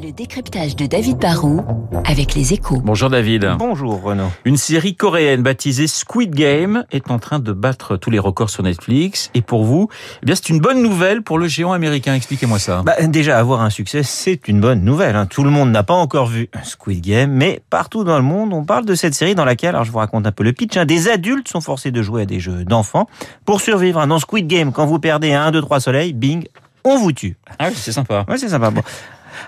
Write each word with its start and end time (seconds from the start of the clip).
Le 0.00 0.10
décryptage 0.10 0.74
de 0.76 0.86
David 0.86 1.18
Barrault 1.18 1.64
avec 2.06 2.34
les 2.34 2.52
échos. 2.54 2.80
Bonjour 2.82 3.10
David. 3.10 3.50
Bonjour 3.58 4.00
Renaud. 4.02 4.28
Une 4.44 4.56
série 4.56 4.96
coréenne 4.96 5.42
baptisée 5.42 5.86
Squid 5.86 6.34
Game 6.34 6.84
est 6.92 7.10
en 7.10 7.18
train 7.18 7.38
de 7.38 7.52
battre 7.52 7.96
tous 7.96 8.10
les 8.10 8.18
records 8.18 8.48
sur 8.50 8.62
Netflix. 8.62 9.30
Et 9.34 9.42
pour 9.42 9.64
vous, 9.64 9.88
eh 10.22 10.26
bien 10.26 10.34
c'est 10.34 10.48
une 10.48 10.60
bonne 10.60 10.82
nouvelle 10.82 11.22
pour 11.22 11.38
le 11.38 11.46
géant 11.46 11.72
américain. 11.72 12.14
Expliquez-moi 12.14 12.58
ça. 12.58 12.82
Bah, 12.84 12.94
déjà, 13.02 13.38
avoir 13.38 13.60
un 13.60 13.70
succès, 13.70 14.02
c'est 14.02 14.48
une 14.48 14.60
bonne 14.60 14.82
nouvelle. 14.82 15.14
hein. 15.14 15.26
Tout 15.26 15.44
le 15.44 15.50
monde 15.50 15.70
n'a 15.70 15.82
pas 15.82 15.94
encore 15.94 16.26
vu 16.26 16.48
Squid 16.62 17.00
Game, 17.02 17.30
mais 17.30 17.60
partout 17.68 18.02
dans 18.02 18.16
le 18.16 18.24
monde, 18.24 18.52
on 18.54 18.64
parle 18.64 18.86
de 18.86 18.94
cette 18.94 19.14
série 19.14 19.34
dans 19.34 19.44
laquelle, 19.44 19.70
alors 19.70 19.84
je 19.84 19.92
vous 19.92 19.98
raconte 19.98 20.26
un 20.26 20.32
peu 20.32 20.42
le 20.44 20.52
pitch, 20.52 20.76
hein, 20.76 20.86
des 20.86 21.08
adultes 21.08 21.48
sont 21.48 21.60
forcés 21.60 21.90
de 21.90 22.02
jouer 22.02 22.22
à 22.22 22.26
des 22.26 22.40
jeux 22.40 22.64
d'enfants 22.64 23.06
pour 23.44 23.60
survivre. 23.60 24.00
hein. 24.00 24.06
Dans 24.06 24.18
Squid 24.18 24.46
Game, 24.46 24.72
quand 24.72 24.86
vous 24.86 24.98
perdez 24.98 25.32
un, 25.34 25.42
1, 25.46 25.50
2, 25.52 25.60
3 25.60 25.80
soleils, 25.80 26.12
bing, 26.14 26.46
on 26.84 26.96
vous 26.98 27.12
tue. 27.12 27.36
Ah 27.60 27.66
oui, 27.68 27.74
c'est 27.76 27.92
sympa. 27.92 28.24
Ouais, 28.28 28.38
c'est 28.38 28.48
sympa. 28.48 28.70
Bon. 28.70 28.82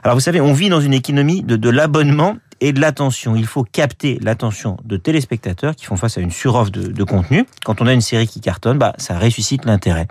Alors 0.03 0.17
vous 0.17 0.21
savez, 0.21 0.41
on 0.41 0.53
vit 0.53 0.69
dans 0.69 0.81
une 0.81 0.95
économie 0.95 1.43
de, 1.43 1.57
de 1.57 1.71
l'abonnement 1.71 2.37
et 2.61 2.73
de 2.73 2.81
l'attention. 2.81 3.37
Il 3.37 3.47
faut 3.47 3.65
capter 3.65 4.19
l'attention 4.23 4.77
de 4.85 4.97
téléspectateurs 4.97 5.75
qui 5.77 5.85
font 5.85 5.97
face 5.97 6.19
à 6.19 6.21
une 6.21 6.31
suroffre 6.31 6.71
de, 6.71 6.87
de 6.87 7.05
contenu. 7.05 7.45
Quand 7.65 7.81
on 7.81 7.87
a 7.87 7.93
une 7.93 8.01
série 8.01 8.27
qui 8.27 8.41
cartonne, 8.41 8.79
bah, 8.79 8.95
ça 8.97 9.19
ressuscite 9.19 9.65
l'intérêt. 9.65 10.07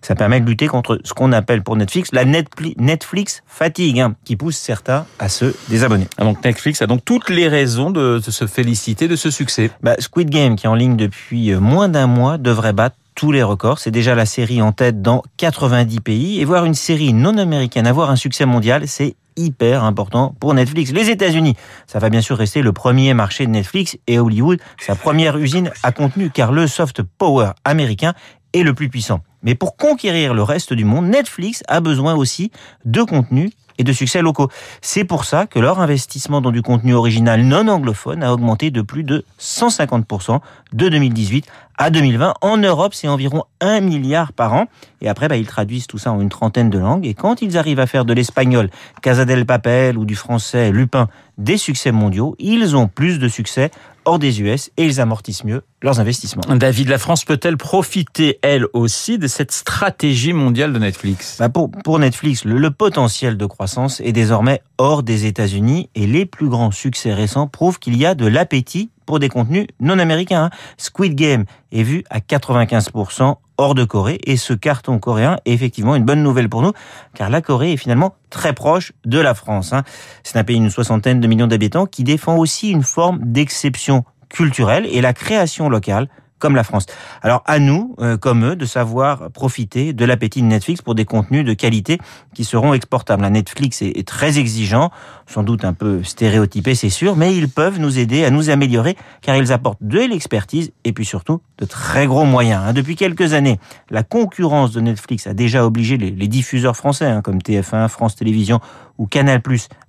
Ça 0.00 0.14
permet 0.14 0.40
de 0.40 0.46
lutter 0.46 0.68
contre 0.68 1.00
ce 1.02 1.12
qu'on 1.12 1.32
appelle 1.32 1.62
pour 1.62 1.74
Netflix 1.74 2.10
la 2.12 2.24
Netflix 2.24 3.42
fatigue, 3.46 3.98
hein, 3.98 4.14
qui 4.24 4.36
pousse 4.36 4.56
certains 4.56 5.06
à 5.18 5.28
se 5.28 5.56
désabonner. 5.68 6.06
Ah, 6.18 6.24
donc 6.24 6.44
Netflix 6.44 6.82
a 6.82 6.86
donc 6.86 7.04
toutes 7.04 7.30
les 7.30 7.48
raisons 7.48 7.90
de, 7.90 8.20
de 8.24 8.30
se 8.30 8.46
féliciter 8.46 9.08
de 9.08 9.16
ce 9.16 9.30
succès. 9.30 9.70
Bah, 9.82 9.96
Squid 9.98 10.30
Game, 10.30 10.54
qui 10.54 10.66
est 10.66 10.68
en 10.68 10.76
ligne 10.76 10.96
depuis 10.96 11.52
euh, 11.52 11.58
moins 11.58 11.88
d'un 11.88 12.06
mois, 12.06 12.38
devrait 12.38 12.72
battre 12.72 12.96
tous 13.18 13.32
les 13.32 13.42
records. 13.42 13.80
C'est 13.80 13.90
déjà 13.90 14.14
la 14.14 14.26
série 14.26 14.62
en 14.62 14.70
tête 14.70 15.02
dans 15.02 15.24
90 15.38 15.98
pays. 15.98 16.40
Et 16.40 16.44
voir 16.44 16.64
une 16.64 16.74
série 16.74 17.12
non 17.12 17.36
américaine 17.36 17.84
avoir 17.84 18.10
un 18.10 18.16
succès 18.16 18.46
mondial, 18.46 18.86
c'est 18.86 19.16
hyper 19.36 19.82
important 19.82 20.36
pour 20.38 20.54
Netflix. 20.54 20.92
Les 20.92 21.10
États-Unis, 21.10 21.56
ça 21.88 21.98
va 21.98 22.10
bien 22.10 22.20
sûr 22.20 22.38
rester 22.38 22.62
le 22.62 22.72
premier 22.72 23.12
marché 23.14 23.44
de 23.44 23.50
Netflix 23.50 23.98
et 24.06 24.20
Hollywood, 24.20 24.60
sa 24.78 24.94
première 24.94 25.36
usine 25.36 25.72
à 25.82 25.90
contenu, 25.90 26.30
car 26.30 26.52
le 26.52 26.68
soft 26.68 27.02
power 27.02 27.50
américain 27.64 28.14
est 28.52 28.62
le 28.62 28.72
plus 28.72 28.88
puissant. 28.88 29.18
Mais 29.42 29.56
pour 29.56 29.76
conquérir 29.76 30.32
le 30.32 30.44
reste 30.44 30.72
du 30.72 30.84
monde, 30.84 31.06
Netflix 31.06 31.64
a 31.66 31.80
besoin 31.80 32.14
aussi 32.14 32.52
de 32.84 33.02
contenu 33.02 33.50
et 33.78 33.84
de 33.84 33.92
succès 33.92 34.20
locaux. 34.22 34.48
C'est 34.82 35.04
pour 35.04 35.24
ça 35.24 35.46
que 35.46 35.58
leur 35.58 35.80
investissement 35.80 36.40
dans 36.40 36.50
du 36.50 36.62
contenu 36.62 36.94
original 36.94 37.42
non 37.42 37.68
anglophone 37.68 38.22
a 38.22 38.32
augmenté 38.32 38.70
de 38.70 38.82
plus 38.82 39.04
de 39.04 39.24
150% 39.40 40.40
de 40.72 40.88
2018 40.88 41.46
à 41.78 41.90
2020. 41.90 42.34
En 42.40 42.56
Europe, 42.56 42.92
c'est 42.92 43.08
environ 43.08 43.44
1 43.60 43.80
milliard 43.80 44.32
par 44.32 44.52
an. 44.52 44.66
Et 45.00 45.08
après, 45.08 45.28
bah, 45.28 45.36
ils 45.36 45.46
traduisent 45.46 45.86
tout 45.86 45.98
ça 45.98 46.12
en 46.12 46.20
une 46.20 46.28
trentaine 46.28 46.70
de 46.70 46.78
langues. 46.78 47.06
Et 47.06 47.14
quand 47.14 47.40
ils 47.40 47.56
arrivent 47.56 47.80
à 47.80 47.86
faire 47.86 48.04
de 48.04 48.12
l'espagnol, 48.12 48.68
Casa 49.00 49.24
del 49.24 49.46
Papel 49.46 49.96
ou 49.96 50.04
du 50.04 50.16
français, 50.16 50.72
Lupin, 50.72 51.08
des 51.38 51.56
succès 51.56 51.92
mondiaux, 51.92 52.34
ils 52.40 52.76
ont 52.76 52.88
plus 52.88 53.18
de 53.20 53.28
succès 53.28 53.70
hors 54.08 54.18
des 54.18 54.40
US 54.40 54.70
et 54.78 54.84
ils 54.86 55.00
amortissent 55.00 55.44
mieux 55.44 55.62
leurs 55.82 56.00
investissements. 56.00 56.42
David, 56.56 56.88
la 56.88 56.98
France 56.98 57.24
peut-elle 57.24 57.56
profiter 57.58 58.38
elle 58.42 58.66
aussi 58.72 59.18
de 59.18 59.26
cette 59.26 59.52
stratégie 59.52 60.32
mondiale 60.32 60.72
de 60.72 60.78
Netflix? 60.78 61.36
Bah 61.38 61.50
pour, 61.50 61.70
pour 61.70 61.98
Netflix, 61.98 62.44
le, 62.44 62.58
le 62.58 62.70
potentiel 62.70 63.36
de 63.36 63.46
croissance 63.46 64.00
est 64.00 64.12
désormais 64.12 64.62
hors 64.78 65.02
des 65.02 65.26
États-Unis 65.26 65.90
et 65.94 66.06
les 66.06 66.24
plus 66.24 66.48
grands 66.48 66.70
succès 66.70 67.12
récents 67.12 67.46
prouvent 67.46 67.78
qu'il 67.78 67.96
y 67.96 68.06
a 68.06 68.14
de 68.14 68.26
l'appétit 68.26 68.90
pour 69.04 69.18
des 69.18 69.28
contenus 69.28 69.66
non 69.80 69.98
américains. 69.98 70.44
hein. 70.44 70.50
Squid 70.78 71.14
Game 71.14 71.44
est 71.70 71.82
vu 71.82 72.04
à 72.10 72.20
95% 72.20 73.36
hors 73.58 73.74
de 73.74 73.84
Corée 73.84 74.18
et 74.24 74.36
ce 74.36 74.54
carton 74.54 74.98
coréen 74.98 75.36
est 75.44 75.52
effectivement 75.52 75.94
une 75.96 76.04
bonne 76.04 76.22
nouvelle 76.22 76.48
pour 76.48 76.62
nous 76.62 76.72
car 77.14 77.28
la 77.28 77.42
Corée 77.42 77.72
est 77.72 77.76
finalement 77.76 78.14
très 78.30 78.54
proche 78.54 78.92
de 79.04 79.18
la 79.18 79.34
France. 79.34 79.72
hein. 79.72 79.82
C'est 80.22 80.38
un 80.38 80.44
pays 80.44 80.58
d'une 80.58 80.70
soixantaine 80.70 81.20
de 81.20 81.26
millions 81.26 81.46
d'habitants 81.48 81.86
qui 81.86 82.04
défend 82.04 82.36
aussi 82.36 82.70
une 82.70 82.84
forme 82.84 83.18
d'exception 83.20 84.04
culturelle 84.28 84.86
et 84.90 85.00
la 85.00 85.12
création 85.12 85.68
locale 85.68 86.08
comme 86.38 86.56
la 86.56 86.64
France. 86.64 86.86
Alors 87.22 87.42
à 87.46 87.58
nous, 87.58 87.94
euh, 88.00 88.16
comme 88.16 88.44
eux, 88.44 88.56
de 88.56 88.66
savoir 88.66 89.30
profiter 89.30 89.92
de 89.92 90.04
l'appétit 90.04 90.42
de 90.42 90.46
Netflix 90.46 90.82
pour 90.82 90.94
des 90.94 91.04
contenus 91.04 91.44
de 91.44 91.54
qualité 91.54 91.98
qui 92.34 92.44
seront 92.44 92.74
exportables. 92.74 93.24
Un 93.24 93.30
Netflix 93.30 93.82
est, 93.82 93.96
est 93.98 94.06
très 94.06 94.38
exigeant, 94.38 94.90
sans 95.26 95.42
doute 95.42 95.64
un 95.64 95.72
peu 95.72 96.02
stéréotypé, 96.02 96.74
c'est 96.74 96.88
sûr, 96.88 97.16
mais 97.16 97.36
ils 97.36 97.48
peuvent 97.48 97.78
nous 97.78 97.98
aider 97.98 98.24
à 98.24 98.30
nous 98.30 98.50
améliorer 98.50 98.96
car 99.22 99.36
ils 99.36 99.52
apportent 99.52 99.82
de 99.82 99.98
l'expertise 99.98 100.72
et 100.84 100.92
puis 100.92 101.04
surtout 101.04 101.40
de 101.58 101.64
très 101.64 102.06
gros 102.06 102.24
moyens. 102.24 102.62
hein. 102.66 102.72
Depuis 102.72 102.96
quelques 102.96 103.32
années, 103.32 103.58
la 103.90 104.02
concurrence 104.02 104.72
de 104.72 104.80
Netflix 104.80 105.26
a 105.26 105.34
déjà 105.34 105.64
obligé 105.64 105.96
les, 105.96 106.10
les 106.10 106.28
diffuseurs 106.28 106.76
français 106.76 107.06
hein, 107.06 107.22
comme 107.22 107.38
TF1, 107.38 107.88
France 107.88 108.16
Télévisions 108.16 108.60
ou 108.98 109.06
Canal+ 109.06 109.40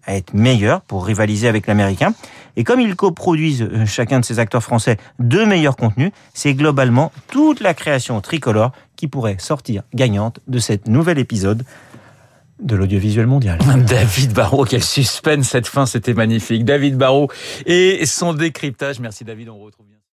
à 0.05 0.15
être 0.15 0.33
meilleurs 0.33 0.81
pour 0.81 1.05
rivaliser 1.05 1.47
avec 1.47 1.67
l'américain. 1.67 2.13
Et 2.55 2.63
comme 2.63 2.79
ils 2.79 2.95
coproduisent 2.95 3.61
euh, 3.61 3.85
chacun 3.85 4.19
de 4.19 4.25
ces 4.25 4.39
acteurs 4.39 4.63
français 4.63 4.97
de 5.19 5.43
meilleurs 5.43 5.75
contenus, 5.75 6.11
c'est 6.33 6.53
globalement 6.53 7.11
toute 7.27 7.59
la 7.59 7.73
création 7.73 8.21
tricolore 8.21 8.71
qui 8.95 9.07
pourrait 9.07 9.37
sortir 9.39 9.83
gagnante 9.93 10.39
de 10.47 10.59
cet 10.59 10.87
nouvel 10.87 11.19
épisode 11.19 11.63
de 12.61 12.75
l'audiovisuel 12.75 13.27
mondial. 13.27 13.59
David 13.87 14.33
Barrault, 14.33 14.65
quel 14.65 14.83
suspense 14.83 15.49
cette 15.49 15.67
fin, 15.67 15.85
c'était 15.85 16.13
magnifique. 16.13 16.65
David 16.65 16.97
Barrault 16.97 17.29
et 17.65 18.05
son 18.05 18.33
décryptage. 18.33 18.99
Merci 18.99 19.23
David, 19.23 19.49
on 19.49 19.57
retrouve 19.57 19.87
bien. 19.87 19.98